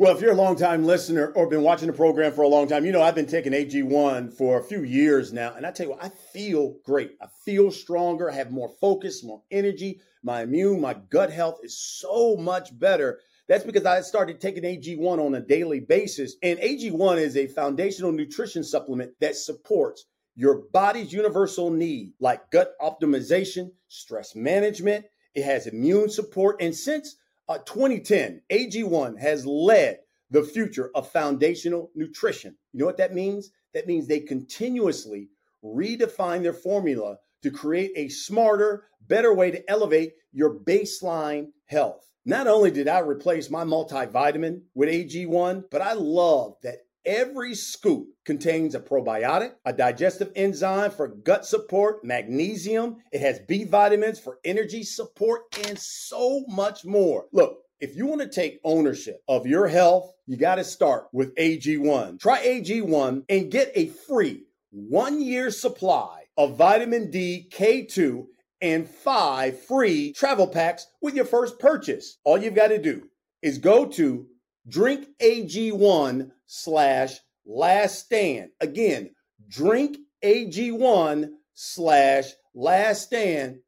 [0.00, 2.86] Well, if you're a long-time listener or been watching the program for a long time,
[2.86, 5.54] you know I've been taking AG1 for a few years now.
[5.56, 7.16] And I tell you what, I feel great.
[7.20, 8.30] I feel stronger.
[8.30, 10.00] I have more focus, more energy.
[10.22, 13.18] My immune, my gut health is so much better.
[13.48, 16.36] That's because I started taking AG1 on a daily basis.
[16.44, 20.04] And AG1 is a foundational nutrition supplement that supports
[20.36, 25.06] your body's universal need, like gut optimization, stress management.
[25.34, 26.62] It has immune support.
[26.62, 27.16] And since
[27.48, 32.56] uh, 2010, AG1 has led the future of foundational nutrition.
[32.72, 33.50] You know what that means?
[33.74, 35.28] That means they continuously
[35.64, 42.04] redefine their formula to create a smarter, better way to elevate your baseline health.
[42.24, 48.08] Not only did I replace my multivitamin with AG1, but I love that Every scoop
[48.24, 52.96] contains a probiotic, a digestive enzyme for gut support, magnesium.
[53.12, 57.26] It has B vitamins for energy support, and so much more.
[57.32, 61.34] Look, if you want to take ownership of your health, you got to start with
[61.36, 62.20] AG1.
[62.20, 68.26] Try AG1 and get a free one year supply of vitamin D K2
[68.60, 72.18] and five free travel packs with your first purchase.
[72.24, 73.08] All you've got to do
[73.42, 74.26] is go to
[74.68, 78.50] drinkag1 slash last stand.
[78.60, 79.10] Again,
[79.50, 83.58] drinkag1 slash last stand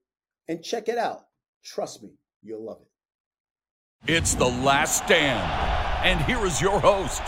[0.49, 1.25] and check it out.
[1.65, 2.11] Trust me,
[2.43, 2.89] you'll love it.
[4.13, 5.41] It's the last stand.
[6.05, 7.23] And here is your host,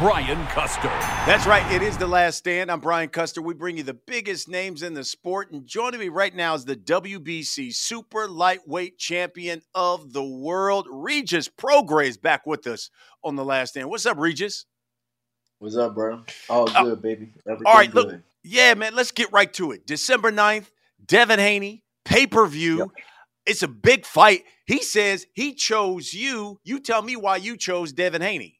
[0.00, 0.88] Brian Custer.
[1.24, 1.64] That's right.
[1.72, 2.68] It is the last stand.
[2.68, 3.40] I'm Brian Custer.
[3.40, 5.52] We bring you the biggest names in the sport.
[5.52, 11.48] And joining me right now is the WBC Super Lightweight Champion of the World, Regis
[11.48, 12.90] Prograis, is back with us
[13.22, 13.88] on the last stand.
[13.88, 14.66] What's up, Regis?
[15.60, 16.24] What's up, bro?
[16.48, 17.32] All uh, good, uh, baby.
[17.46, 18.06] Everything all right, good.
[18.06, 18.20] look.
[18.42, 19.86] Yeah, man, let's get right to it.
[19.86, 20.66] December 9th,
[21.06, 22.78] Devin Haney, pay per view.
[22.78, 22.88] Yep.
[23.46, 24.42] It's a big fight.
[24.66, 26.58] He says he chose you.
[26.64, 28.58] You tell me why you chose Devin Haney.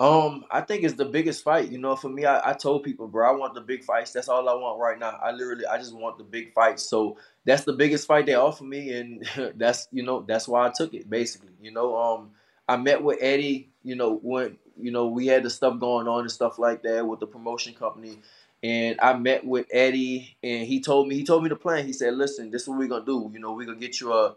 [0.00, 1.70] Um, I think it's the biggest fight.
[1.70, 4.12] You know, for me, I, I told people, bro, I want the big fights.
[4.12, 5.18] That's all I want right now.
[5.22, 6.84] I literally, I just want the big fights.
[6.84, 10.70] So that's the biggest fight they offer me, and that's you know, that's why I
[10.74, 11.10] took it.
[11.10, 12.30] Basically, you know, um,
[12.68, 13.70] I met with Eddie.
[13.82, 17.04] You know, when you know we had the stuff going on and stuff like that
[17.04, 18.18] with the promotion company,
[18.62, 21.86] and I met with Eddie, and he told me he told me the plan.
[21.86, 23.30] He said, "Listen, this is what we're gonna do.
[23.32, 24.36] You know, we're gonna get you a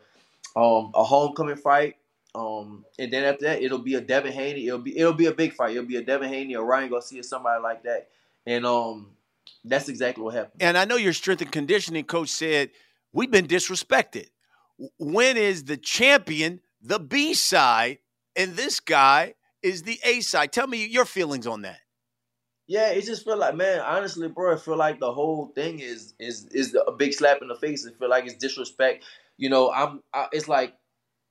[0.55, 1.97] um a homecoming fight."
[2.33, 4.67] Um, and then after that, it'll be a Devin Haney.
[4.67, 5.71] It'll be it'll be a big fight.
[5.71, 8.09] It'll be a Devin Haney or Ryan Garcia, somebody like that.
[8.45, 9.11] And um,
[9.65, 10.61] that's exactly what happened.
[10.61, 12.71] And I know your strength and conditioning coach said
[13.11, 14.27] we've been disrespected.
[14.97, 17.99] When is the champion the B side,
[18.35, 20.51] and this guy is the A side?
[20.51, 21.79] Tell me your feelings on that.
[22.67, 26.13] Yeah, it just feel like man, honestly, bro, I feel like the whole thing is
[26.19, 27.85] is is a big slap in the face.
[27.85, 29.03] I feel like it's disrespect.
[29.37, 30.01] You know, I'm.
[30.13, 30.73] I, it's like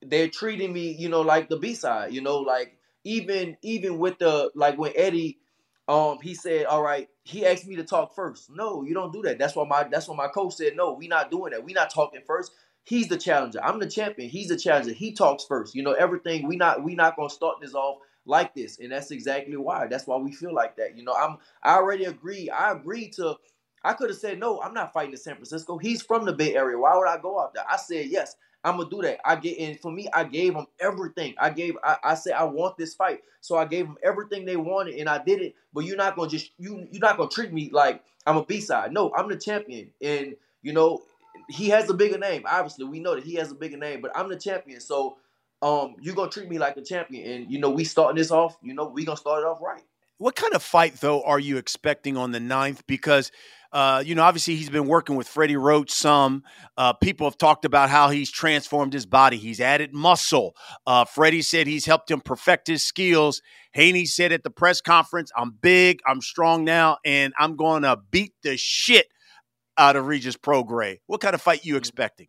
[0.01, 4.19] they're treating me, you know, like the B side, you know, like even even with
[4.19, 5.39] the like when Eddie
[5.87, 8.49] um he said, All right, he asked me to talk first.
[8.49, 9.39] No, you don't do that.
[9.39, 10.75] That's what my that's what my coach said.
[10.75, 11.63] No, we not doing that.
[11.63, 12.51] We not talking first.
[12.83, 13.63] He's the challenger.
[13.63, 14.29] I'm the champion.
[14.29, 14.93] He's the challenger.
[14.93, 15.75] He talks first.
[15.75, 18.79] You know, everything we not we not gonna start this off like this.
[18.79, 19.87] And that's exactly why.
[19.87, 20.97] That's why we feel like that.
[20.97, 22.49] You know, I'm I already agree.
[22.49, 23.35] I agreed to
[23.83, 25.77] I could have said no, I'm not fighting in San Francisco.
[25.77, 26.77] He's from the Bay Area.
[26.77, 27.65] Why would I go out there?
[27.69, 28.35] I said yes.
[28.63, 29.19] I'm gonna do that.
[29.25, 30.07] I get in for me.
[30.13, 31.33] I gave them everything.
[31.39, 31.75] I gave.
[31.83, 35.09] I, I said I want this fight, so I gave them everything they wanted, and
[35.09, 35.55] I did it.
[35.73, 36.87] But you're not gonna just you.
[36.91, 38.93] You're not gonna treat me like I'm a B side.
[38.93, 41.01] No, I'm the champion, and you know
[41.49, 42.43] he has a bigger name.
[42.47, 44.79] Obviously, we know that he has a bigger name, but I'm the champion.
[44.79, 45.17] So
[45.63, 48.57] um, you're gonna treat me like a champion, and you know we starting this off.
[48.61, 49.83] You know we gonna start it off right.
[50.21, 52.81] What kind of fight though are you expecting on the 9th?
[52.85, 53.31] Because
[53.71, 56.43] uh, you know, obviously he's been working with Freddie Roach some.
[56.77, 59.37] Uh, people have talked about how he's transformed his body.
[59.37, 60.55] He's added muscle.
[60.85, 63.41] Uh, Freddie said he's helped him perfect his skills.
[63.71, 67.97] Haney said at the press conference, I'm big, I'm strong now, and I'm going to
[68.11, 69.07] beat the shit
[69.75, 70.99] out of Regis Prograis.
[71.07, 71.77] What kind of fight you mm.
[71.77, 72.27] expecting?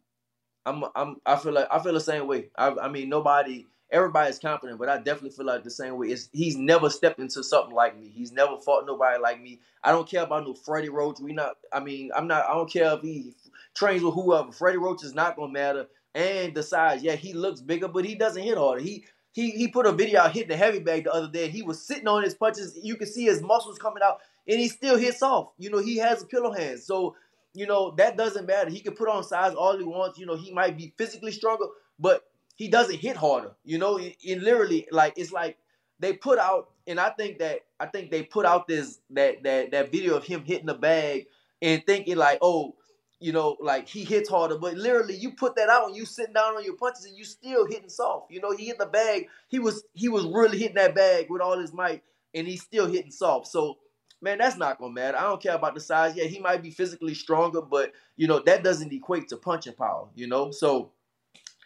[0.65, 2.51] I'm, I'm, I feel like I feel the same way.
[2.57, 6.09] I, I mean, nobody everybody's confident, but I definitely feel like the same way.
[6.09, 8.09] It's, he's never stepped into something like me.
[8.09, 9.61] He's never fought nobody like me.
[9.85, 11.21] I don't care about no Freddie Roach.
[11.21, 11.57] We not.
[11.73, 12.47] I mean, I'm not.
[12.49, 13.35] I don't care if he
[13.75, 14.51] trains with whoever.
[14.51, 15.87] Freddie Roach is not gonna matter.
[16.15, 18.81] And the size, yeah, he looks bigger, but he doesn't hit harder.
[18.83, 21.49] He he he put a video out hitting the heavy bag the other day.
[21.49, 22.79] he was sitting on his punches.
[22.83, 25.53] You can see his muscles coming out, and he still hits off.
[25.59, 26.81] You know, he has a pillow hand.
[26.81, 27.17] So
[27.55, 28.71] you know that doesn't matter.
[28.71, 30.19] He can put on size all he wants.
[30.19, 31.67] You know, he might be physically stronger,
[31.99, 32.25] but
[32.63, 33.51] he doesn't hit harder.
[33.65, 35.59] You know, in literally like it's like
[35.99, 39.73] they put out, and I think that I think they put out this that that
[39.73, 41.27] that video of him hitting the bag
[41.61, 42.77] and thinking like, oh,
[43.19, 46.35] you know, like he hits harder, but literally you put that out and you sitting
[46.35, 48.31] down on your punches and you still hitting soft.
[48.31, 49.27] You know, he hit the bag.
[49.49, 52.87] He was he was really hitting that bag with all his might, and he's still
[52.87, 53.49] hitting soft.
[53.49, 53.79] So
[54.21, 55.19] man, that's not gonna matter.
[55.19, 56.15] I don't care about the size.
[56.15, 60.07] Yeah, he might be physically stronger, but you know that doesn't equate to punching power.
[60.15, 60.93] You know, so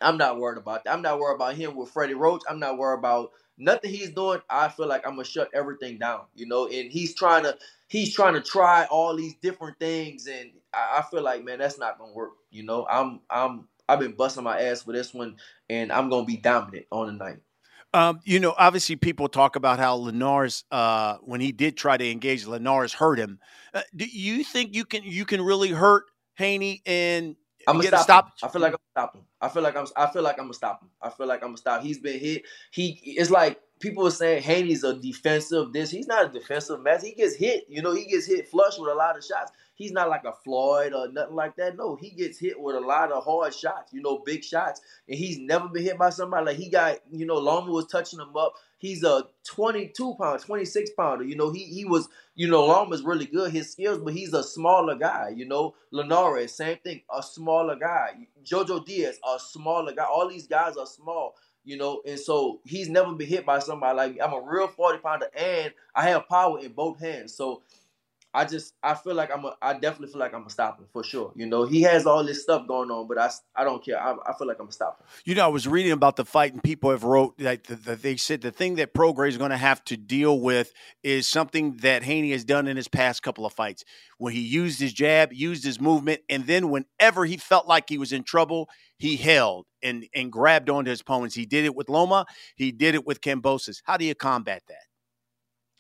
[0.01, 0.93] I'm not worried about that.
[0.93, 2.43] I'm not worried about him with Freddie Roach.
[2.49, 4.41] I'm not worried about nothing he's doing.
[4.51, 6.23] I feel like I'm gonna shut everything down.
[6.35, 7.57] You know, and he's trying to
[7.89, 11.79] he's trying to try all these different things, and I, I feel like man, that's
[11.79, 12.33] not gonna work.
[12.51, 15.37] You know, I'm I'm I've been busting my ass for this one,
[15.71, 17.39] and I'm gonna be dominant on the night.
[17.95, 22.11] Um, you know, obviously, people talk about how Linares, uh, when he did try to
[22.11, 23.39] engage, Linares hurt him.
[23.73, 26.05] Uh, do you think you can you can really hurt
[26.35, 28.03] Haney and I'm gonna stop.
[28.03, 28.27] stop?
[28.27, 28.33] Him.
[28.43, 29.23] I feel like I'm gonna stop him.
[29.41, 29.87] I feel like I'm.
[29.97, 30.91] I feel like I'm gonna stop him.
[31.03, 31.83] I feel like I'm gonna stop.
[31.83, 32.43] He's been hit.
[32.73, 33.01] He.
[33.05, 35.73] It's like people are saying Haney's a defensive.
[35.73, 35.91] This.
[35.91, 37.03] He's not a defensive mess.
[37.03, 37.65] He gets hit.
[37.69, 39.53] You know, he gets hit flush with a lot of shots.
[39.77, 41.77] He's not like a Floyd or nothing like that.
[41.77, 43.93] No, he gets hit with a lot of hard shots.
[43.93, 46.99] You know, big shots, and he's never been hit by somebody like he got.
[47.13, 48.55] You know, Loma was touching him up.
[48.79, 51.25] He's a 22 pound, 26 pounder.
[51.25, 52.09] You know, he he was.
[52.35, 55.33] You know, Loma's really good his skills, but he's a smaller guy.
[55.35, 58.29] You know, Linares, same thing, a smaller guy.
[58.45, 60.05] Jojo Diaz, a smaller guy.
[60.05, 61.35] All these guys are small
[61.67, 64.21] you know, and so he's never been hit by somebody like me.
[64.21, 67.35] I'm a real 40 pounder and I have power in both hands.
[67.35, 67.63] So
[68.37, 70.85] I just I feel like I'm a I definitely feel like I'm gonna stop him
[70.93, 71.33] for sure.
[71.35, 73.99] You know, he has all this stuff going on, but I, I don't care.
[73.99, 75.07] I, I feel like I'm gonna stop him.
[75.25, 78.17] You know, I was reading about the fight, and people have wrote that the, they
[78.17, 82.03] said the thing that Prograis is going to have to deal with is something that
[82.03, 83.85] Haney has done in his past couple of fights,
[84.19, 87.97] where he used his jab, used his movement, and then whenever he felt like he
[87.97, 88.69] was in trouble,
[88.99, 91.35] he held and and grabbed onto his opponents.
[91.35, 92.27] He did it with Loma.
[92.55, 93.81] He did it with Kambosos.
[93.85, 94.86] How do you combat that?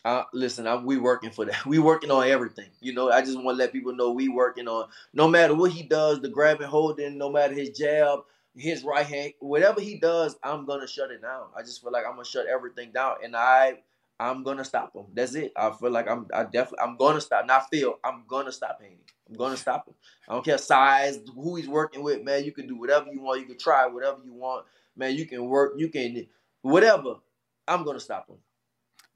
[0.06, 1.67] Uh, listen, I, we working for that.
[1.67, 2.70] We working on everything.
[2.81, 4.87] You know, I just want to let people know we working on.
[5.12, 8.20] No matter what he does, the grab grabbing, holding, no matter his jab,
[8.56, 11.49] his right hand, whatever he does, I'm gonna shut it down.
[11.58, 13.81] I just feel like I'm gonna shut everything down, and I,
[14.20, 15.06] I'm gonna stop him.
[15.12, 15.53] That's it.
[15.56, 17.44] I feel like I'm, I definitely, I'm gonna stop.
[17.44, 19.00] Not feel, I'm gonna stop Haney.
[19.29, 19.94] I'm gonna stop him.
[20.29, 22.44] I don't care size, who he's working with, man.
[22.44, 23.41] You can do whatever you want.
[23.41, 24.67] You can try whatever you want,
[24.97, 25.17] man.
[25.17, 25.73] You can work.
[25.76, 26.29] You can
[26.62, 27.17] whatever.
[27.67, 28.37] I'm gonna stop him.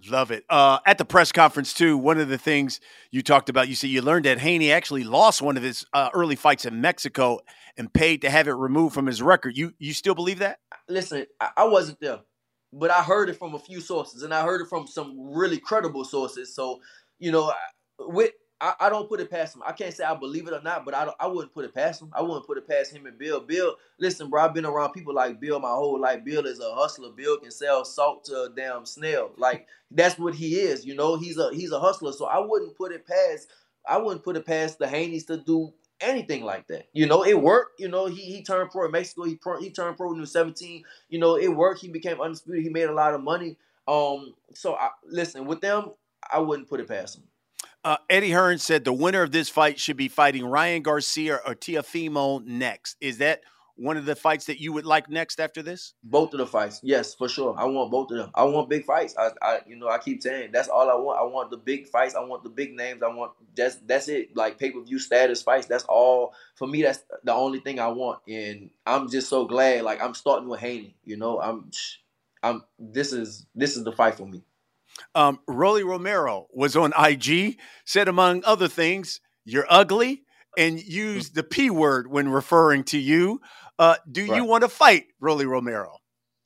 [0.08, 0.44] Love it.
[0.48, 2.80] Uh, at the press conference, too, one of the things
[3.10, 6.08] you talked about, you said you learned that Haney actually lost one of his uh,
[6.14, 7.40] early fights in Mexico
[7.76, 9.56] and paid to have it removed from his record.
[9.56, 10.58] You you still believe that?
[10.88, 12.20] Listen, I, I wasn't there,
[12.72, 15.58] but I heard it from a few sources, and I heard it from some really
[15.58, 16.54] credible sources.
[16.54, 16.80] So,
[17.18, 17.52] you know,
[17.98, 19.62] with I, I, don't put it past him.
[19.64, 21.74] I can't say I believe it or not, but I don't, I wouldn't put it
[21.74, 22.10] past him.
[22.12, 23.40] I wouldn't put it past him and Bill.
[23.40, 26.24] Bill, listen, bro, I've been around people like Bill my whole life.
[26.24, 27.10] Bill is a hustler.
[27.10, 29.32] Bill can sell salt to a damn snail.
[29.38, 30.84] Like that's what he is.
[30.84, 32.12] You know, he's a he's a hustler.
[32.12, 33.48] So I wouldn't put it past.
[33.88, 36.88] I wouldn't put it past the Haneys to do anything like that.
[36.92, 37.80] You know, it worked.
[37.80, 39.24] You know, he he turned pro in Mexico.
[39.24, 40.84] He pro, he turned pro when he was 17.
[41.08, 41.80] You know, it worked.
[41.80, 42.62] He became undisputed.
[42.62, 43.56] He made a lot of money.
[43.88, 45.92] Um, so I, listen, with them,
[46.32, 47.24] I wouldn't put it past him.
[47.82, 51.54] Uh, Eddie Hearn said the winner of this fight should be fighting Ryan Garcia or
[51.54, 52.96] Teofimo next.
[53.00, 53.40] Is that
[53.76, 55.94] one of the fights that you would like next after this?
[56.04, 57.54] Both of the fights, yes, for sure.
[57.56, 58.30] I want both of them.
[58.34, 59.14] I want big fights.
[59.16, 61.18] I, I, you know, I keep saying that's all I want.
[61.18, 62.14] I want the big fights.
[62.14, 63.02] I want the big names.
[63.02, 64.36] I want that's that's it.
[64.36, 65.66] Like pay per view status fights.
[65.66, 66.82] That's all for me.
[66.82, 68.20] That's the only thing I want.
[68.28, 69.84] And I'm just so glad.
[69.84, 70.94] Like I'm starting with Haney.
[71.06, 71.70] You know, I'm,
[72.42, 72.62] I'm.
[72.78, 74.42] This is this is the fight for me.
[75.14, 80.24] Um, Rolly Romero was on IG, said among other things, "You're ugly,"
[80.56, 83.40] and used the P word when referring to you.
[83.78, 84.36] Uh, do right.
[84.36, 85.98] you want to fight Rolly Romero?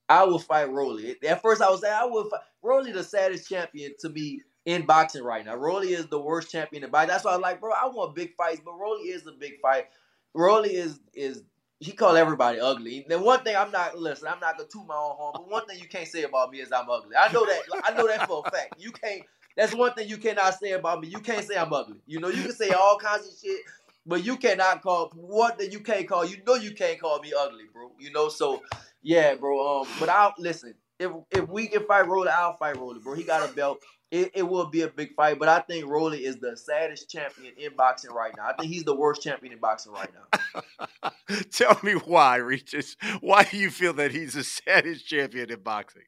[0.08, 1.16] I will fight Rolly.
[1.26, 4.86] At first, I was saying I would fight Rolly, the saddest champion to me in
[4.86, 5.54] boxing right now.
[5.54, 7.08] Rolly is the worst champion in boxing.
[7.08, 9.60] That's why I was like, bro, I want big fights, but Rolly is a big
[9.60, 9.86] fight.
[10.34, 11.42] Rolly is is
[11.80, 13.04] he called everybody ugly.
[13.08, 15.66] Then one thing I'm not listen, I'm not gonna toot my own horn, but one
[15.66, 17.16] thing you can't say about me is I'm ugly.
[17.16, 17.62] I know that.
[17.84, 18.74] I know that for a fact.
[18.78, 19.22] You can't.
[19.56, 21.08] That's one thing you cannot say about me.
[21.08, 21.98] You can't say I'm ugly.
[22.06, 23.60] You know, you can say all kinds of shit,
[24.06, 26.24] but you cannot call what thing you can't call.
[26.24, 27.92] You know, you can't call me ugly, bro.
[27.98, 28.62] You know, so
[29.02, 29.82] yeah, bro.
[29.82, 30.74] Um, but I'll listen.
[30.98, 33.14] If if we can fight Rolly, I'll fight Rolly, bro.
[33.14, 33.80] He got a belt
[34.10, 35.38] it, it will be a big fight.
[35.38, 38.46] But I think Rolly is the saddest champion in boxing right now.
[38.48, 41.10] I think he's the worst champion in boxing right now.
[41.50, 42.96] Tell me why, Regis.
[43.20, 46.02] Why do you feel that he's the saddest champion in boxing?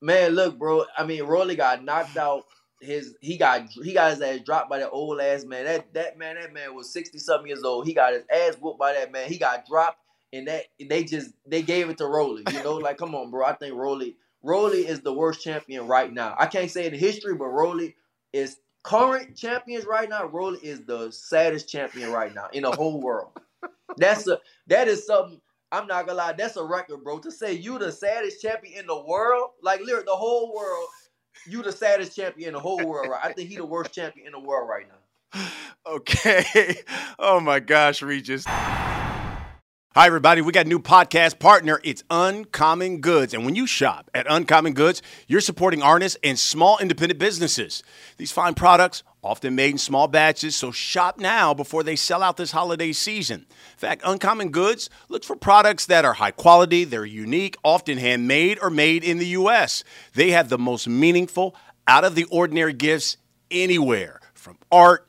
[0.00, 0.84] Man, look, bro.
[0.96, 2.44] I mean, Rolly got knocked out.
[2.80, 5.66] His he got he got his ass dropped by that old ass man.
[5.66, 7.86] That that man, that man was sixty something years old.
[7.86, 9.28] He got his ass whooped by that man.
[9.28, 9.98] He got dropped,
[10.32, 12.42] and that they just they gave it to Rolly.
[12.50, 13.44] You know, like come on, bro.
[13.44, 16.34] I think Rolly Rolly is the worst champion right now.
[16.38, 17.96] I can't say in history, but Rolly
[18.32, 20.26] is current champions right now.
[20.26, 23.30] Rolly is the saddest champion right now in the whole world.
[23.96, 25.40] That's a that is something.
[25.72, 26.32] I'm not gonna lie.
[26.32, 27.18] That's a record, bro.
[27.20, 30.88] To say you the saddest champion in the world, like literally the whole world,
[31.46, 33.08] you the saddest champion in the whole world.
[33.10, 33.20] Right?
[33.22, 35.48] I think he the worst champion in the world right now.
[35.86, 36.76] Okay.
[37.18, 38.44] Oh my gosh, Regis.
[39.92, 40.40] Hi, everybody.
[40.40, 41.80] We got a new podcast partner.
[41.82, 43.34] It's Uncommon Goods.
[43.34, 47.82] And when you shop at Uncommon Goods, you're supporting artists and small independent businesses.
[48.16, 52.36] These fine products, often made in small batches, so shop now before they sell out
[52.36, 53.46] this holiday season.
[53.48, 58.60] In fact, Uncommon Goods looks for products that are high quality, they're unique, often handmade
[58.62, 59.82] or made in the U.S.
[60.14, 61.56] They have the most meaningful,
[61.88, 63.16] out of the ordinary gifts
[63.50, 65.08] anywhere, from art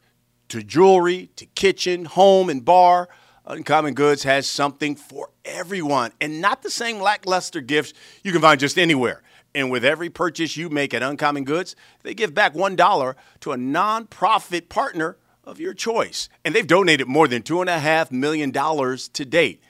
[0.50, 3.10] to jewelry to kitchen, home, and bar.
[3.46, 7.94] Uncommon Goods has something for everyone and not the same lackluster gifts
[8.24, 9.22] you can find just anywhere.
[9.54, 13.58] And with every purchase you make at Uncommon Goods, they give back $1 to a
[13.58, 16.30] nonprofit partner of your choice.
[16.46, 19.64] And they've donated more than $2.5 million to date.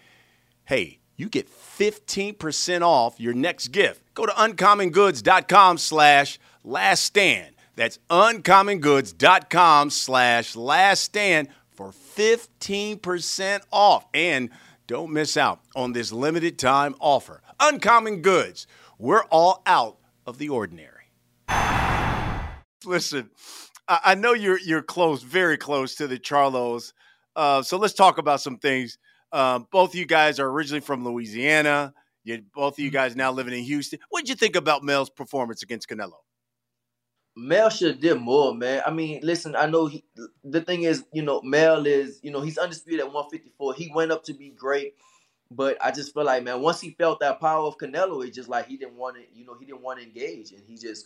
[0.65, 4.01] Hey, you get 15% off your next gift.
[4.13, 7.55] Go to uncommongoods.com slash last stand.
[7.75, 11.47] That's uncommongoods.com slash last stand
[11.81, 14.05] for 15% off.
[14.13, 14.49] And
[14.85, 17.41] don't miss out on this limited time offer.
[17.59, 18.67] Uncommon Goods.
[18.99, 19.97] We're all out
[20.27, 20.91] of the ordinary.
[22.85, 23.29] Listen,
[23.87, 26.93] I know you're you're close, very close to the Charlos.
[27.35, 28.97] Uh, so let's talk about some things.
[29.31, 31.93] Um, both of you guys are originally from Louisiana.
[32.23, 33.99] You, both of you guys now living in Houston.
[34.09, 36.19] What did you think about Mel's performance against Canelo?
[37.35, 38.81] Mel should have did more, man.
[38.85, 40.03] I mean, listen, I know he,
[40.43, 43.73] the thing is, you know, Mel is, you know, he's undisputed at 154.
[43.75, 44.95] He went up to be great,
[45.49, 48.49] but I just feel like, man, once he felt that power of Canelo, it's just
[48.49, 51.05] like he didn't want to, you know, he didn't want to engage, and he just,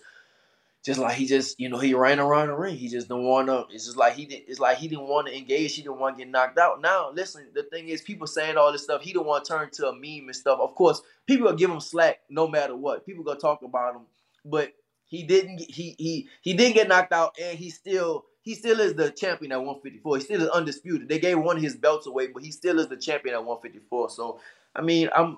[0.83, 2.75] just like he just, you know, he ran around the ring.
[2.75, 3.65] He just didn't want to.
[3.71, 4.45] It's just like he didn't.
[4.47, 5.75] It's like he didn't want to engage.
[5.75, 6.79] He didn't want to get knocked out.
[6.79, 9.01] Now, listen, the thing is, people saying all this stuff.
[9.01, 10.59] He don't want to turn to a meme and stuff.
[10.59, 13.03] Of course, people will give him slack no matter what.
[13.03, 14.01] People gonna talk about him,
[14.43, 14.73] but
[15.07, 15.59] he didn't.
[15.59, 19.51] He he he didn't get knocked out, and he still he still is the champion
[19.51, 20.17] at 154.
[20.17, 21.09] He still is undisputed.
[21.09, 24.09] They gave one of his belts away, but he still is the champion at 154.
[24.09, 24.39] So
[24.75, 25.37] I mean, I'm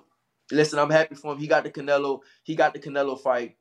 [0.50, 0.78] listen.
[0.78, 1.38] I'm happy for him.
[1.38, 2.20] He got the Canelo.
[2.42, 3.56] He got the Canelo fight.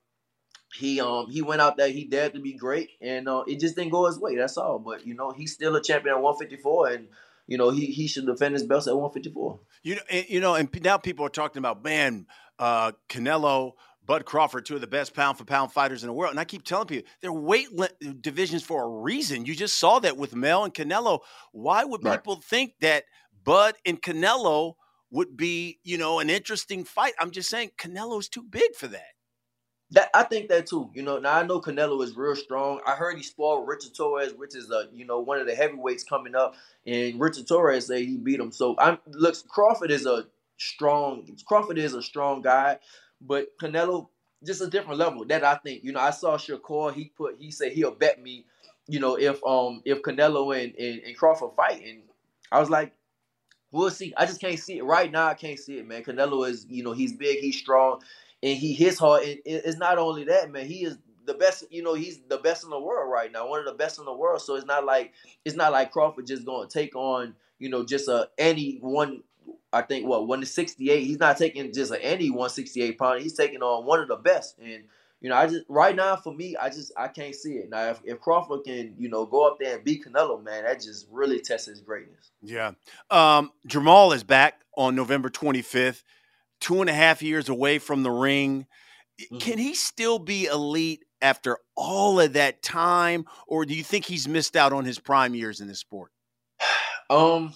[0.75, 1.89] He um he went out there.
[1.89, 4.35] He dared to be great, and uh, it just didn't go his way.
[4.35, 4.79] That's all.
[4.79, 7.07] But you know, he's still a champion at 154, and
[7.47, 9.59] you know he he should defend his belts at 154.
[9.83, 12.27] You know, you know, and now people are talking about man,
[12.59, 13.73] uh, Canelo
[14.07, 16.31] Bud Crawford, two of the best pound for pound fighters in the world.
[16.31, 17.67] And I keep telling people they're weight
[18.21, 19.45] divisions for a reason.
[19.45, 21.19] You just saw that with Mel and Canelo.
[21.51, 22.17] Why would right.
[22.17, 23.03] people think that
[23.43, 24.73] Bud and Canelo
[25.11, 27.13] would be, you know, an interesting fight?
[27.19, 29.11] I'm just saying Canelo's too big for that.
[29.91, 30.89] That I think that too.
[30.93, 32.81] You know, now I know Canelo is real strong.
[32.85, 36.03] I heard he spoiled Richard Torrez, which is a you know one of the heavyweights
[36.03, 38.51] coming up, and Richard Torrez say he beat him.
[38.51, 40.25] So I'm looks Crawford is a
[40.57, 42.79] strong Crawford is a strong guy.
[43.21, 44.07] But Canelo,
[44.45, 45.25] just a different level.
[45.25, 45.83] That I think.
[45.83, 46.93] You know, I saw Shakur.
[46.93, 47.37] He put.
[47.39, 48.45] He said he'll bet me.
[48.87, 52.01] You know, if um if Canelo and, and, and Crawford fight, and
[52.51, 52.93] I was like,
[53.71, 54.13] we'll see.
[54.15, 55.27] I just can't see it right now.
[55.27, 56.03] I can't see it, man.
[56.03, 58.01] Canelo is, you know, he's big, he's strong,
[58.41, 59.23] and he hits hard.
[59.23, 60.65] And it's not only that, man.
[60.65, 61.65] He is the best.
[61.69, 63.49] You know, he's the best in the world right now.
[63.49, 64.41] One of the best in the world.
[64.41, 67.83] So it's not like it's not like Crawford just going to take on, you know,
[67.83, 69.23] just a any one
[69.73, 71.03] I think what 168.
[71.03, 73.19] He's not taking just an any 168 pounder.
[73.19, 74.57] He's taking on one of the best.
[74.59, 74.83] And
[75.19, 77.69] you know, I just right now for me, I just I can't see it.
[77.69, 80.81] Now, if, if Crawford can you know go up there and beat Canelo, man, that
[80.81, 82.31] just really tests his greatness.
[82.41, 82.73] Yeah,
[83.09, 86.03] um, Jermall is back on November 25th.
[86.59, 88.65] Two and a half years away from the ring.
[89.21, 89.37] Mm-hmm.
[89.37, 94.27] Can he still be elite after all of that time, or do you think he's
[94.27, 96.11] missed out on his prime years in this sport?
[97.09, 97.53] Um,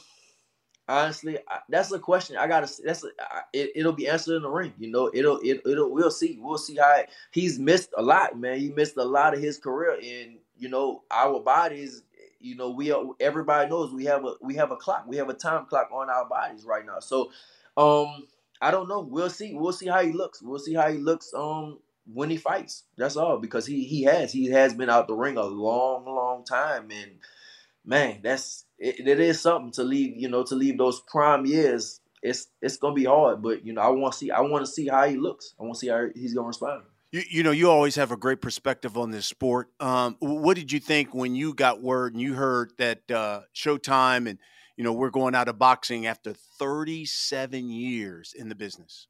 [0.91, 1.38] honestly,
[1.69, 2.38] that's a question.
[2.38, 2.69] I gotta.
[2.83, 3.10] That's a,
[3.53, 4.74] it, will be answered in the ring.
[4.77, 6.38] You know, it'll it, it'll we'll see.
[6.41, 8.60] We'll see how it, he's missed a lot, man.
[8.60, 12.03] He missed a lot of his career, and you know, our bodies.
[12.39, 13.03] You know, we are.
[13.19, 15.05] Everybody knows we have a we have a clock.
[15.07, 17.00] We have a time clock on our bodies right now.
[17.00, 17.31] So,
[17.77, 18.27] um,
[18.62, 19.01] I don't know.
[19.01, 19.53] We'll see.
[19.53, 20.41] We'll see how he looks.
[20.41, 21.33] We'll see how he looks.
[21.33, 21.77] Um,
[22.13, 22.83] when he fights.
[22.98, 26.43] That's all because he he has he has been out the ring a long long
[26.43, 27.12] time and
[27.85, 30.15] man, that's it, it is something to leave.
[30.17, 32.00] You know, to leave those prime years.
[32.21, 34.31] It's it's gonna be hard, but you know, I want to see.
[34.31, 35.55] I want to see how he looks.
[35.59, 36.83] I want to see how he's gonna respond.
[37.11, 39.69] You, you know, you always have a great perspective on this sport.
[39.79, 44.29] Um, what did you think when you got word and you heard that uh, Showtime
[44.29, 44.39] and
[44.77, 49.07] you know we're going out of boxing after 37 years in the business?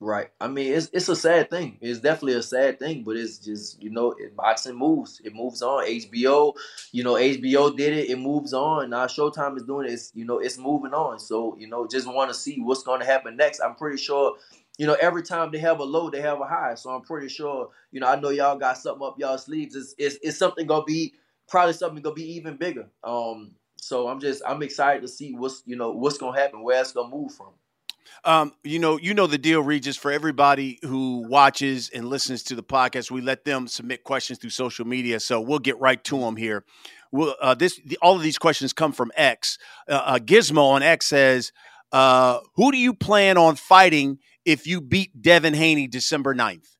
[0.00, 0.28] Right.
[0.40, 1.78] I mean, it's it's a sad thing.
[1.80, 5.20] It's definitely a sad thing, but it's just you know, it, boxing moves.
[5.24, 5.86] It moves on.
[5.86, 6.52] HBO,
[6.92, 8.10] you know, HBO did it.
[8.10, 8.90] It moves on.
[8.90, 9.92] Now Showtime is doing it.
[9.92, 11.18] It's you know, it's moving on.
[11.20, 13.60] So you know, just want to see what's going to happen next.
[13.60, 14.36] I'm pretty sure.
[14.76, 16.74] You know, every time they have a low, they have a high.
[16.74, 17.70] So I'm pretty sure.
[17.92, 19.74] You know, I know y'all got something up y'all sleeves.
[19.76, 21.14] It's it's, it's something gonna be
[21.48, 22.88] probably something gonna be even bigger.
[23.04, 23.52] Um.
[23.76, 26.92] So I'm just I'm excited to see what's you know what's gonna happen, where it's
[26.92, 27.52] gonna move from.
[28.24, 29.96] Um, you know, you know the deal, Regis.
[29.96, 34.50] For everybody who watches and listens to the podcast, we let them submit questions through
[34.50, 36.64] social media, so we'll get right to them here.
[37.12, 39.58] We'll, uh, this the, all of these questions come from X.
[39.88, 41.52] Uh, uh, Gizmo on X says,
[41.92, 46.74] uh, "Who do you plan on fighting if you beat Devin Haney December 9th?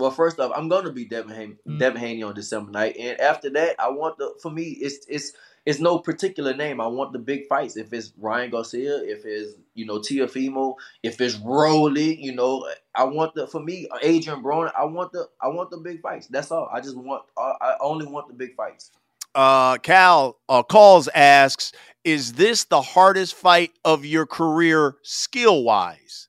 [0.00, 1.78] Well, first off, I'm going to beat Devin Haney, mm-hmm.
[1.78, 4.34] Devin Haney on December night, and after that, I want the.
[4.40, 5.32] For me, it's it's
[5.66, 6.80] it's no particular name.
[6.80, 7.76] I want the big fights.
[7.76, 13.04] If it's Ryan Garcia, if it's you know Teofimo, if it's Rolly, you know, I
[13.04, 14.72] want the for me Adrian Broner.
[14.78, 16.26] I want the I want the big fights.
[16.28, 16.68] That's all.
[16.72, 18.90] I just want I only want the big fights.
[19.34, 21.72] Uh, Cal uh, calls asks,
[22.04, 26.28] is this the hardest fight of your career skill wise?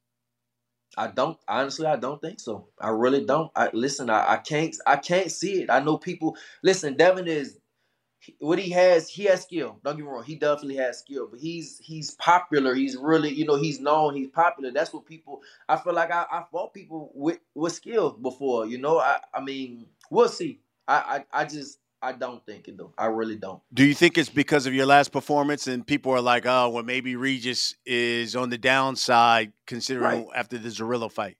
[0.97, 1.85] I don't honestly.
[1.85, 2.67] I don't think so.
[2.79, 3.50] I really don't.
[3.55, 4.09] I listen.
[4.09, 4.75] I, I can't.
[4.85, 5.69] I can't see it.
[5.69, 6.35] I know people.
[6.63, 7.57] Listen, Devin is
[8.39, 9.79] what he has, he has skill.
[9.83, 11.27] Don't get me wrong, he definitely has skill.
[11.29, 12.73] But he's he's popular.
[12.75, 14.15] He's really, you know, he's known.
[14.15, 14.71] He's popular.
[14.71, 15.41] That's what people.
[15.67, 18.65] I feel like I, I fought people with with skill before.
[18.67, 20.59] You know, I I mean, we'll see.
[20.87, 22.93] I I, I just I don't think it though.
[22.97, 23.61] I really don't.
[23.73, 26.83] Do you think it's because of your last performance and people are like, oh, well,
[26.83, 30.27] maybe Regis is on the downside considering right.
[30.35, 31.37] after the Zorrilla fight?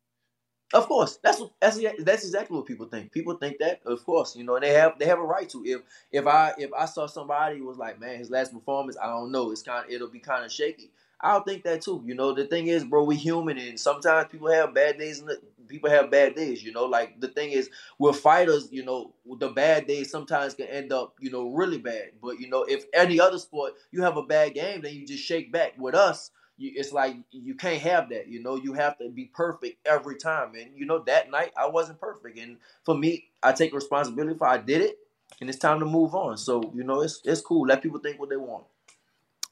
[0.74, 3.12] Of course, that's that's that's exactly what people think.
[3.12, 5.64] People think that, of course, you know, and they have they have a right to.
[5.66, 5.82] If
[6.14, 9.52] if I if I saw somebody was like, man, his last performance, I don't know,
[9.52, 10.92] it's kind of it'll be kind of shaky.
[11.20, 12.02] I'll think that too.
[12.06, 15.30] You know, the thing is, bro, we human, and sometimes people have bad days, and
[15.68, 16.64] people have bad days.
[16.64, 18.70] You know, like the thing is, we're fighters.
[18.72, 22.12] You know, the bad days sometimes can end up, you know, really bad.
[22.22, 25.24] But you know, if any other sport you have a bad game, then you just
[25.24, 25.74] shake back.
[25.78, 28.28] With us, you, it's like you can't have that.
[28.28, 30.54] You know, you have to be perfect every time.
[30.56, 32.38] And you know, that night I wasn't perfect.
[32.38, 35.00] And for me, I take responsibility for I did it,
[35.40, 36.38] and it's time to move on.
[36.38, 37.68] So you know, it's it's cool.
[37.68, 38.66] Let people think what they want.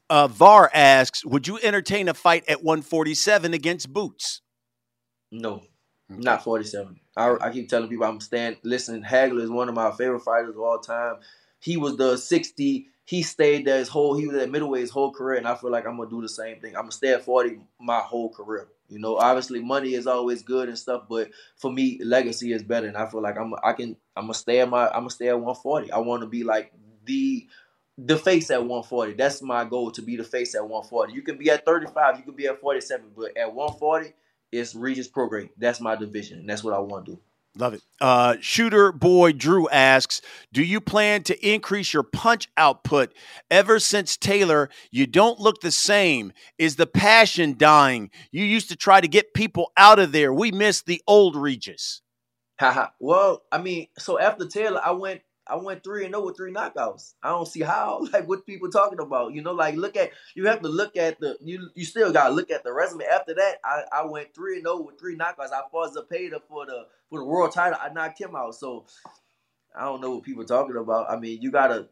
[0.08, 4.40] Uh, Var asks, would you entertain a fight at 147 against Boots?
[5.30, 5.62] No,
[6.08, 6.98] not 47.
[7.16, 8.56] I, I keep telling people I'm staying.
[8.64, 11.16] Listen, Hagler is one of my favorite fighters of all time.
[11.60, 15.10] He was the 60 he stayed there his whole he was at middleweight his whole
[15.10, 16.76] career, and I feel like I'm gonna do the same thing.
[16.76, 18.68] I'm gonna stay at 40 my whole career.
[18.88, 22.86] You know, obviously money is always good and stuff, but for me, legacy is better,
[22.86, 25.26] and I feel like I'm I can I'm gonna stay at my I'm gonna stay
[25.26, 25.90] at 140.
[25.90, 26.72] I want to be like
[27.04, 27.48] the
[27.98, 29.14] the face at 140.
[29.14, 31.12] That's my goal to be the face at 140.
[31.12, 34.14] You can be at 35, you can be at 47, but at 140,
[34.52, 35.50] it's Regis Prograis.
[35.58, 36.38] That's my division.
[36.38, 37.20] And that's what I want to do.
[37.56, 37.82] Love it.
[38.00, 40.20] Uh, Shooter Boy Drew asks
[40.52, 43.12] Do you plan to increase your punch output?
[43.50, 46.32] Ever since Taylor, you don't look the same.
[46.58, 48.10] Is the passion dying?
[48.30, 50.32] You used to try to get people out of there.
[50.32, 52.02] We miss the old Regis.
[53.00, 56.36] Well, I mean, so after Taylor, I went I went three and zero oh with
[56.36, 57.14] three knockouts.
[57.22, 58.06] I don't see how.
[58.12, 59.34] Like what people talking about.
[59.34, 62.34] You know, like look at you have to look at the you you still gotta
[62.34, 63.04] look at the resume.
[63.04, 65.52] After that, I, I went three and zero with three knockouts.
[65.52, 67.78] I fought Zepeda for the for the world title.
[67.80, 68.54] I knocked him out.
[68.54, 68.86] So
[69.76, 71.10] I don't know what people talking about.
[71.10, 71.88] I mean, you gotta.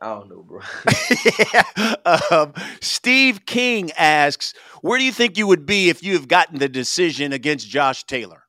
[0.00, 0.60] I don't know, bro.
[1.38, 2.18] yeah.
[2.30, 6.58] um, Steve King asks, "Where do you think you would be if you have gotten
[6.58, 8.44] the decision against Josh Taylor?"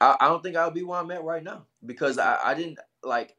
[0.00, 2.54] I, I don't think I would be where I'm at right now because I, I
[2.54, 3.34] didn't like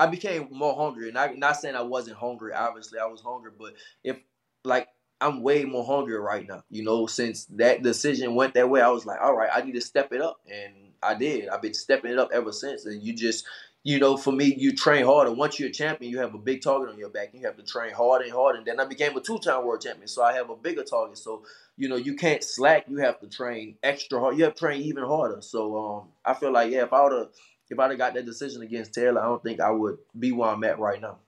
[0.00, 2.54] I became more hungry, and I not saying I wasn't hungry.
[2.54, 4.18] Obviously, I was hungry, but if
[4.64, 4.88] like
[5.20, 6.64] I'm way more hungry right now.
[6.70, 9.74] You know, since that decision went that way, I was like, all right, I need
[9.74, 11.50] to step it up, and I did.
[11.50, 12.86] I've been stepping it up ever since.
[12.86, 13.44] And you just,
[13.84, 16.38] you know, for me, you train hard, and once you're a champion, you have a
[16.38, 17.34] big target on your back.
[17.34, 20.08] You have to train hard and hard, and then I became a two-time world champion,
[20.08, 21.18] so I have a bigger target.
[21.18, 21.42] So
[21.76, 22.86] you know, you can't slack.
[22.88, 24.38] You have to train extra hard.
[24.38, 25.42] You have to train even harder.
[25.42, 27.28] So um, I feel like yeah, if I would have
[27.70, 30.50] if I'd have got that decision against Taylor, I don't think I would be where
[30.50, 31.18] I'm at right now.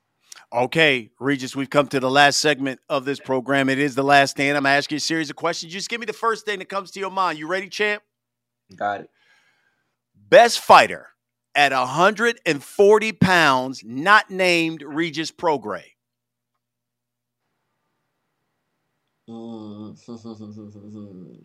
[0.52, 3.68] Okay, Regis, we've come to the last segment of this program.
[3.68, 4.56] It is the last stand.
[4.56, 5.72] I'm asking you a series of questions.
[5.72, 7.38] Just give me the first thing that comes to your mind.
[7.38, 8.02] You ready, champ?
[8.76, 9.10] Got it.
[10.28, 11.08] Best fighter
[11.54, 15.84] at 140 pounds, not named Regis Prograis.
[19.28, 19.96] Mm,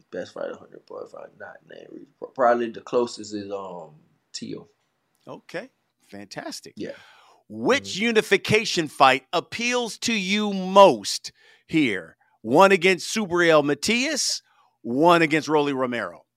[0.12, 2.08] best fighter 145, not named Regis.
[2.34, 3.92] Probably the closest is um
[4.34, 4.68] Tio.
[5.28, 5.70] Okay,
[6.08, 6.74] fantastic.
[6.76, 6.92] Yeah.
[7.50, 8.06] Which mm-hmm.
[8.06, 11.32] unification fight appeals to you most
[11.68, 12.18] here?
[12.42, 14.42] One against Subriel Matias,
[14.82, 16.24] one against Rolly Romero.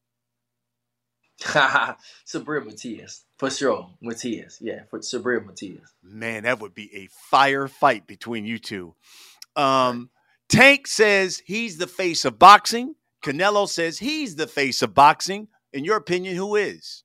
[1.42, 3.88] Ha ha, Subriel Matias for sure.
[4.02, 5.94] Matias, yeah, for Subriel Matias.
[6.02, 8.94] Man, that would be a fire fight between you two.
[9.56, 10.10] Um,
[10.50, 12.96] Tank says he's the face of boxing.
[13.24, 15.48] Canelo says he's the face of boxing.
[15.72, 17.04] In your opinion, who is?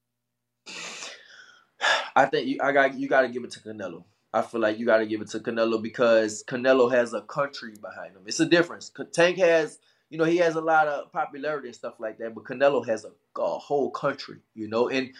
[2.16, 4.04] I think you, I got you got to give it to Canelo.
[4.34, 7.76] I feel like you got to give it to Canelo because Canelo has a country
[7.82, 8.24] behind him.
[8.26, 8.92] It's a difference.
[9.14, 12.44] Tank has, you know, he has a lot of popularity and stuff like that, but
[12.44, 15.12] Canelo has a, a whole country, you know, and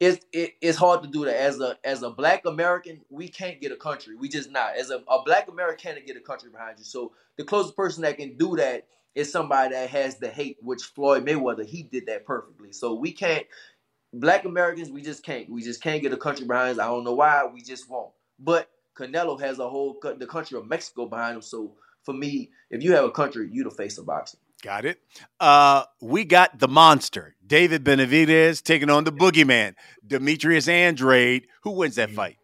[0.00, 3.00] it's it, it's hard to do that as a as a black American.
[3.08, 4.14] We can't get a country.
[4.16, 6.84] We just not as a, a black American can't get a country behind you.
[6.84, 10.82] So the closest person that can do that is somebody that has the hate, which
[10.82, 12.72] Floyd Mayweather he did that perfectly.
[12.72, 13.46] So we can't
[14.12, 15.48] black Americans, we just can't.
[15.48, 16.84] We just can't get a country behind us.
[16.84, 17.44] I don't know why.
[17.52, 18.12] We just won't.
[18.38, 21.42] But Canelo has a whole the country of Mexico behind him.
[21.42, 24.40] So for me, if you have a country, you the face of boxing.
[24.62, 25.00] Got it.
[25.38, 29.74] Uh, we got the monster, David Benavidez, taking on the boogeyman,
[30.06, 31.46] Demetrius Andrade.
[31.62, 32.38] Who wins that fight?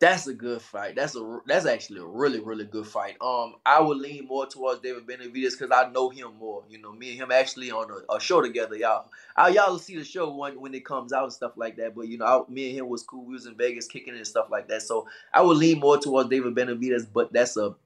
[0.00, 0.96] That's a good fight.
[0.96, 3.16] That's a that's actually a really really good fight.
[3.20, 6.64] Um, I would lean more towards David Benavidez because I know him more.
[6.70, 9.10] You know, me and him actually on a, a show together, y'all.
[9.36, 11.94] I, y'all will see the show when when it comes out and stuff like that.
[11.94, 13.26] But you know, I, me and him was cool.
[13.26, 14.80] We was in Vegas kicking and stuff like that.
[14.82, 17.76] So I would lean more towards David Benavidez, But that's a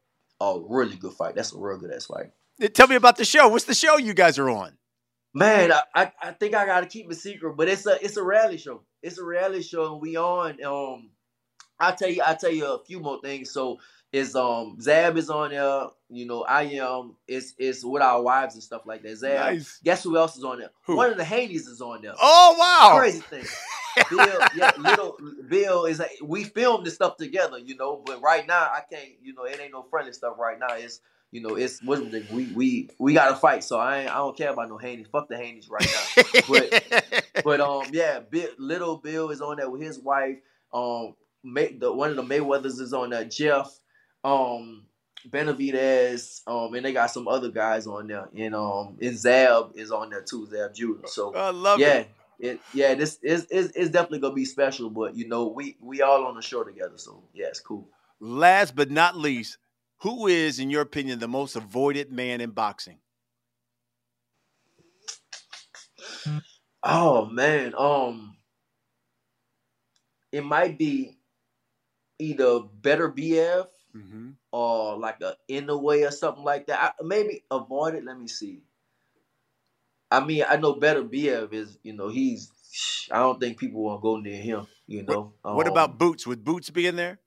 [0.40, 1.34] a really good fight.
[1.34, 2.30] That's a real good ass fight.
[2.74, 3.48] Tell me about the show.
[3.48, 4.78] What's the show you guys are on?
[5.34, 8.22] Man, I, I, I think I gotta keep it secret, but it's a it's a
[8.22, 8.82] reality show.
[9.02, 11.10] It's a reality show, and we on um
[11.84, 13.50] I'll tell you, I'll tell you a few more things.
[13.50, 13.78] So
[14.12, 18.54] is um Zab is on there, you know, I am it's it's with our wives
[18.54, 19.16] and stuff like that.
[19.16, 19.54] Zab.
[19.54, 19.80] Nice.
[19.82, 20.70] Guess who else is on there?
[20.84, 20.96] Who?
[20.96, 22.14] One of the Haneys is on there.
[22.20, 22.98] Oh wow.
[22.98, 23.44] Crazy thing.
[24.10, 25.16] Bill, yeah, little
[25.48, 29.34] Bill is we filmed this stuff together, you know, but right now I can't, you
[29.34, 30.74] know, it ain't no friendly stuff right now.
[30.74, 32.00] It's you know, it's what
[32.32, 33.64] we we we gotta fight.
[33.64, 35.04] So I ain't, I don't care about no Haney.
[35.04, 36.42] Fuck the Haneys right now.
[36.48, 40.36] but but um yeah, Bill, little Bill is on there with his wife.
[40.72, 43.24] Um May, the one of the Mayweathers is on there.
[43.24, 43.70] Jeff,
[44.24, 44.86] um,
[45.28, 48.28] Benavidez, um, and they got some other guys on there.
[48.36, 51.06] And um, and Zab is on there too, Zab Judah.
[51.06, 52.10] So I love yeah, it.
[52.38, 56.26] It, yeah, this is it's definitely gonna be special, but you know, we we all
[56.26, 57.88] on the show together, so yeah, it's cool.
[58.20, 59.58] Last but not least,
[59.98, 62.98] who is, in your opinion, the most avoided man in boxing?
[66.82, 68.36] Oh man, um,
[70.32, 71.16] it might be
[72.18, 74.30] either Beterbiev mm-hmm.
[74.52, 76.94] or like a Inoue or something like that.
[76.98, 78.04] I, maybe avoid it.
[78.04, 78.62] Let me see.
[80.10, 82.50] I mean, I know Beterbiev is, you know, he's.
[83.10, 84.66] I don't think people want to go near him.
[84.86, 85.34] You know.
[85.42, 86.26] What, what um, about Boots?
[86.26, 87.18] Would Boots be in there?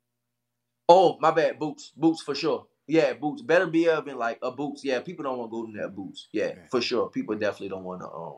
[0.90, 1.60] Oh, my bad.
[1.60, 1.92] Boots.
[1.96, 2.68] Boots for sure.
[2.88, 3.42] Yeah, Boots.
[3.42, 4.84] Beterbiev and like a Boots.
[4.84, 6.28] Yeah, people don't want to go near Boots.
[6.32, 6.62] Yeah, okay.
[6.72, 7.10] for sure.
[7.10, 8.10] People definitely don't want to.
[8.10, 8.38] Um,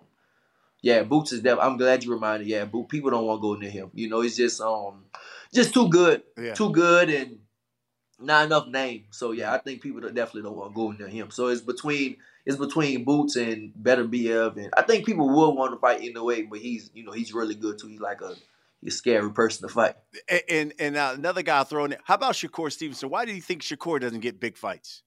[0.82, 1.72] yeah, Boots is definitely.
[1.72, 2.48] I'm glad you reminded.
[2.48, 2.90] Yeah, Boots.
[2.90, 3.92] People don't want to go near him.
[3.94, 5.06] You know, it's just um
[5.54, 6.54] just too good, yeah.
[6.54, 7.40] too good, and
[8.20, 9.06] not enough name.
[9.12, 11.32] So yeah, I think people definitely don't want to go near him.
[11.32, 15.80] So it's between it's between Boots and Beterbiev, and I think people will want to
[15.80, 17.88] fight Inoue, but he's you know he's really good too.
[17.88, 18.36] He's like a
[18.82, 19.96] he's a scary person to fight.
[20.28, 22.02] And and, and uh, another guy throwing it.
[22.04, 23.10] How about Shakur Stevenson?
[23.10, 25.04] Why do you think Shakur doesn't get big fights?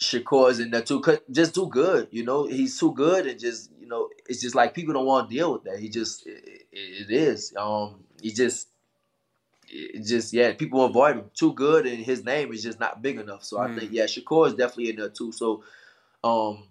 [0.00, 2.08] Shakur's in there too, just too good.
[2.12, 5.28] You know, he's too good, and just you know, it's just like people don't want
[5.28, 5.78] to deal with that.
[5.78, 7.52] He just it, it is.
[7.56, 8.77] Um, he just it
[10.04, 11.30] just yeah, people avoid him.
[11.34, 13.44] Too good, and his name is just not big enough.
[13.44, 13.68] So mm.
[13.68, 13.94] I think mm.
[13.94, 15.32] yeah, Shakur is definitely in there too.
[15.32, 15.64] So,
[16.24, 16.64] um,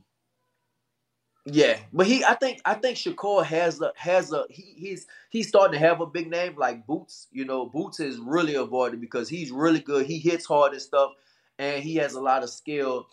[1.46, 5.48] yeah, but he, I think, I think Shakur has a has a he, he's he's
[5.48, 7.28] starting to have a big name like Boots.
[7.32, 10.06] You know, Boots is really avoided because he's really good.
[10.06, 11.12] He hits hard and stuff,
[11.58, 13.08] and he has a lot of skill.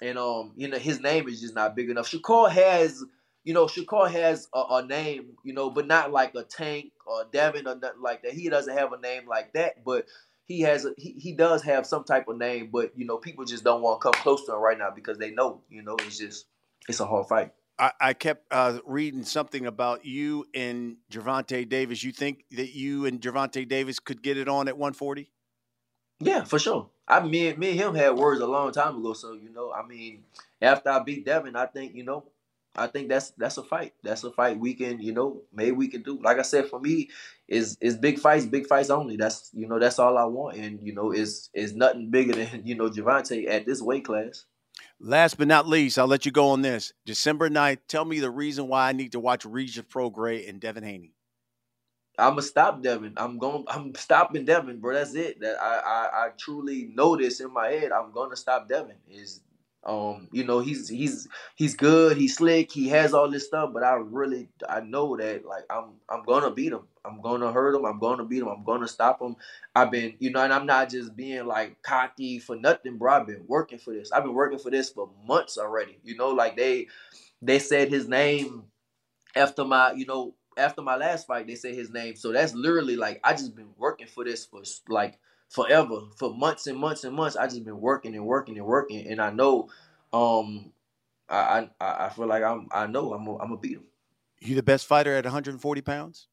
[0.00, 2.10] And um, you know, his name is just not big enough.
[2.10, 3.04] Shakur has
[3.44, 7.24] you know, Shakur has a, a, name, you know, but not like a Tank or
[7.30, 8.32] Devin or nothing like that.
[8.32, 10.06] He doesn't have a name like that, but
[10.46, 13.44] he has a, he, he does have some type of name, but you know, people
[13.44, 15.96] just don't want to come close to him right now because they know, you know,
[16.00, 16.46] it's just
[16.88, 17.52] it's a hard fight.
[17.78, 22.02] I, I kept uh, reading something about you and Gervonta Davis.
[22.04, 25.30] You think that you and Gervonta Davis could get it on at 140?
[26.20, 26.90] Yeah, for sure.
[27.08, 29.12] I mean, me and him had words a long time ago.
[29.12, 30.24] So you know, I mean,
[30.62, 32.24] after I beat Devin, I think you know
[32.76, 33.94] I think that's that's a fight.
[34.02, 36.18] That's a fight we can, you know, maybe we can do.
[36.20, 37.10] Like I said, for me,
[37.48, 39.16] is is big fights, big fights only.
[39.16, 40.56] That's you know, that's all I want.
[40.56, 44.44] And you know, is is nothing bigger than you know Gervonta at this weight class.
[44.98, 46.92] Last but not least, I'll let you go on this.
[47.04, 50.82] December 9th, tell me the reason why I need to watch Regis Prograis and Devin
[50.82, 51.14] Haney.
[52.18, 53.14] I'm gonna stop Devin.
[53.16, 53.64] I'm going.
[53.68, 54.94] I'm stopping Devin, bro.
[54.94, 55.40] That's it.
[55.40, 57.92] That I, I I truly know this in my head.
[57.92, 58.96] I'm gonna stop Devin.
[59.08, 59.40] Is
[59.86, 63.82] Um, you know, he's he's he's good, he's slick, he has all this stuff, but
[63.82, 66.82] I really I know that like I'm I'm gonna beat him.
[67.04, 69.36] I'm gonna hurt him, I'm gonna beat him, I'm gonna stop him.
[69.76, 73.12] I've been, you know, and I'm not just being like cocky for nothing, bro.
[73.12, 74.10] I've been working for this.
[74.10, 75.98] I've been working for this for months already.
[76.02, 76.86] You know, like they
[77.42, 78.64] they said his name
[79.36, 82.16] after my, you know, after my last fight, they said his name.
[82.16, 85.18] So that's literally like I just been working for this for like
[85.54, 87.36] forever, for months and months and months.
[87.36, 89.68] I just been working and working and working, and I know,
[90.12, 90.72] um,
[91.28, 93.84] I I, I feel like I'm I know I'm a, I'm gonna beat him.
[94.40, 96.26] You the best fighter at 140 pounds?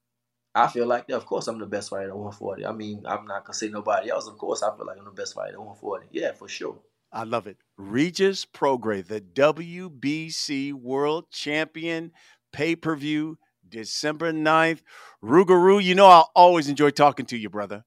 [0.54, 1.16] I feel like that.
[1.16, 2.66] Of course, I'm the best fighter at 140.
[2.66, 4.28] I mean, I'm not gonna say nobody else.
[4.28, 6.08] Of course, I feel like I'm the best fighter at 140.
[6.12, 6.80] Yeah, for sure.
[7.14, 7.58] I love it.
[7.78, 12.12] Regis Prograis, the WBC World Champion
[12.52, 14.82] pay per view, December 9th.
[15.24, 17.86] Rougarou, you know I'll always enjoy talking to you, brother.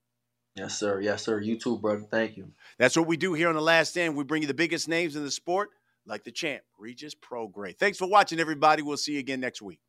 [0.57, 1.01] Yes, sir.
[1.01, 1.41] Yes, sir.
[1.41, 2.07] You too, brother.
[2.09, 2.53] Thank you.
[2.79, 4.17] That's what we do here on The Last Stand.
[4.17, 5.71] We bring you the biggest names in the sport,
[6.07, 7.77] like the champ, Regis Prograis.
[7.77, 8.83] Thanks for watching, everybody.
[8.83, 9.81] We'll see you again next week.